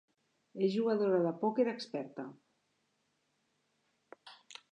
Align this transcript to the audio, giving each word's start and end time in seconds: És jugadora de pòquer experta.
És 0.67 0.71
jugadora 0.75 1.19
de 1.25 1.33
pòquer 1.43 1.65
experta. 1.73 2.25